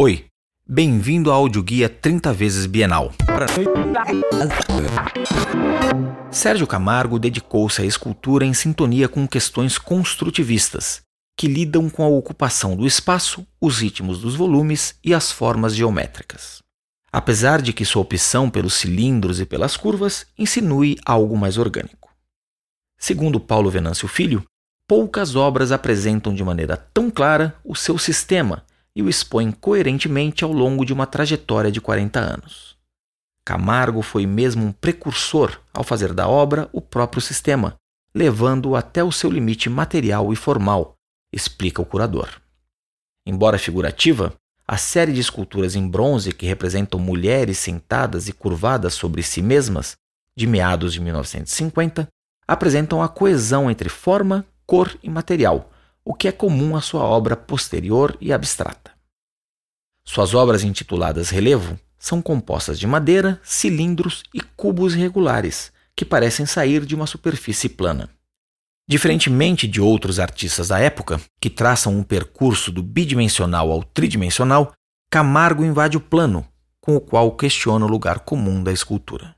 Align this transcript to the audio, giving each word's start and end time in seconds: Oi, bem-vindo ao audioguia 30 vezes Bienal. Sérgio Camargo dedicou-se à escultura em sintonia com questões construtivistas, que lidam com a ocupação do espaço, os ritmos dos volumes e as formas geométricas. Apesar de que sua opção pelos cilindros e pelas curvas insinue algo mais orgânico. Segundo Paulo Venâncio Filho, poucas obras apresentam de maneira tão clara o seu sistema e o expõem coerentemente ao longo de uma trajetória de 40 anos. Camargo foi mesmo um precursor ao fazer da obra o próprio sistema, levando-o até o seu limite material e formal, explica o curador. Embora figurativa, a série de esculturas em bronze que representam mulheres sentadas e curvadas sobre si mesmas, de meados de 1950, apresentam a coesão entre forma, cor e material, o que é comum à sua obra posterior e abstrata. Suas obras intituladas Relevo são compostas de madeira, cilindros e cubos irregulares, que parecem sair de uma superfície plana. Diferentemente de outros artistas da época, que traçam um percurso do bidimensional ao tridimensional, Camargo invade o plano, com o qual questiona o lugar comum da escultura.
Oi, 0.00 0.26
bem-vindo 0.64 1.28
ao 1.28 1.40
audioguia 1.40 1.88
30 1.88 2.32
vezes 2.32 2.66
Bienal. 2.66 3.10
Sérgio 6.30 6.68
Camargo 6.68 7.18
dedicou-se 7.18 7.82
à 7.82 7.84
escultura 7.84 8.44
em 8.44 8.54
sintonia 8.54 9.08
com 9.08 9.26
questões 9.26 9.76
construtivistas, 9.76 11.00
que 11.36 11.48
lidam 11.48 11.90
com 11.90 12.04
a 12.04 12.08
ocupação 12.08 12.76
do 12.76 12.86
espaço, 12.86 13.44
os 13.60 13.80
ritmos 13.80 14.20
dos 14.20 14.36
volumes 14.36 14.94
e 15.02 15.12
as 15.12 15.32
formas 15.32 15.74
geométricas. 15.74 16.62
Apesar 17.10 17.60
de 17.60 17.72
que 17.72 17.84
sua 17.84 18.02
opção 18.02 18.48
pelos 18.48 18.74
cilindros 18.74 19.40
e 19.40 19.44
pelas 19.44 19.76
curvas 19.76 20.26
insinue 20.38 20.96
algo 21.04 21.36
mais 21.36 21.58
orgânico. 21.58 22.14
Segundo 22.96 23.40
Paulo 23.40 23.68
Venâncio 23.68 24.06
Filho, 24.06 24.44
poucas 24.86 25.34
obras 25.34 25.72
apresentam 25.72 26.32
de 26.32 26.44
maneira 26.44 26.76
tão 26.76 27.10
clara 27.10 27.58
o 27.64 27.74
seu 27.74 27.98
sistema 27.98 28.62
e 28.98 29.02
o 29.02 29.08
expõem 29.08 29.52
coerentemente 29.52 30.42
ao 30.42 30.50
longo 30.50 30.84
de 30.84 30.92
uma 30.92 31.06
trajetória 31.06 31.70
de 31.70 31.80
40 31.80 32.18
anos. 32.18 32.76
Camargo 33.44 34.02
foi 34.02 34.26
mesmo 34.26 34.66
um 34.66 34.72
precursor 34.72 35.60
ao 35.72 35.84
fazer 35.84 36.12
da 36.12 36.26
obra 36.26 36.68
o 36.72 36.80
próprio 36.80 37.22
sistema, 37.22 37.76
levando-o 38.12 38.74
até 38.74 39.04
o 39.04 39.12
seu 39.12 39.30
limite 39.30 39.70
material 39.70 40.32
e 40.32 40.36
formal, 40.36 40.96
explica 41.32 41.80
o 41.80 41.84
curador. 41.84 42.28
Embora 43.24 43.56
figurativa, 43.56 44.34
a 44.66 44.76
série 44.76 45.12
de 45.12 45.20
esculturas 45.20 45.76
em 45.76 45.88
bronze 45.88 46.32
que 46.32 46.44
representam 46.44 46.98
mulheres 46.98 47.56
sentadas 47.58 48.26
e 48.26 48.32
curvadas 48.32 48.94
sobre 48.94 49.22
si 49.22 49.40
mesmas, 49.40 49.96
de 50.36 50.44
meados 50.44 50.92
de 50.92 51.00
1950, 51.00 52.08
apresentam 52.48 53.00
a 53.00 53.08
coesão 53.08 53.70
entre 53.70 53.88
forma, 53.88 54.44
cor 54.66 54.98
e 55.04 55.08
material, 55.08 55.70
o 56.08 56.14
que 56.14 56.26
é 56.26 56.32
comum 56.32 56.74
à 56.74 56.80
sua 56.80 57.02
obra 57.02 57.36
posterior 57.36 58.16
e 58.18 58.32
abstrata. 58.32 58.92
Suas 60.02 60.32
obras 60.32 60.64
intituladas 60.64 61.28
Relevo 61.28 61.78
são 61.98 62.22
compostas 62.22 62.78
de 62.78 62.86
madeira, 62.86 63.38
cilindros 63.44 64.22
e 64.32 64.40
cubos 64.40 64.94
irregulares, 64.94 65.70
que 65.94 66.06
parecem 66.06 66.46
sair 66.46 66.86
de 66.86 66.94
uma 66.94 67.06
superfície 67.06 67.68
plana. 67.68 68.08
Diferentemente 68.88 69.68
de 69.68 69.82
outros 69.82 70.18
artistas 70.18 70.68
da 70.68 70.78
época, 70.78 71.20
que 71.38 71.50
traçam 71.50 71.94
um 71.94 72.02
percurso 72.02 72.72
do 72.72 72.82
bidimensional 72.82 73.70
ao 73.70 73.84
tridimensional, 73.84 74.72
Camargo 75.10 75.62
invade 75.62 75.98
o 75.98 76.00
plano, 76.00 76.48
com 76.80 76.96
o 76.96 77.00
qual 77.02 77.32
questiona 77.32 77.84
o 77.84 77.88
lugar 77.88 78.20
comum 78.20 78.62
da 78.62 78.72
escultura. 78.72 79.36